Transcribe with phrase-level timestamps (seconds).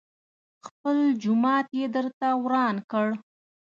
[0.67, 3.05] خپل جومات يې درته وران کړ.